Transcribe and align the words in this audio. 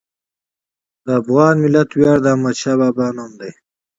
د 1.05 1.07
افغان 1.21 1.55
ملت 1.63 1.89
ویاړ 1.93 2.17
د 2.21 2.27
احمدشاه 2.33 2.75
بابا 2.81 3.07
نوم 3.15 3.31
دی. 3.39 3.51